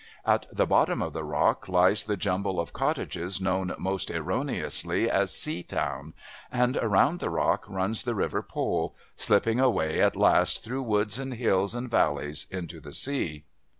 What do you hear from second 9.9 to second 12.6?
at last through woods and hills and valleys